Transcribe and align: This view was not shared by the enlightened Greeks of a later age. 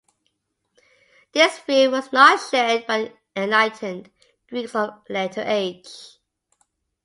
This 1.31 1.59
view 1.59 1.91
was 1.91 2.11
not 2.11 2.39
shared 2.49 2.87
by 2.87 3.13
the 3.35 3.41
enlightened 3.43 4.09
Greeks 4.47 4.73
of 4.73 4.89
a 5.07 5.13
later 5.13 5.43
age. 5.45 6.17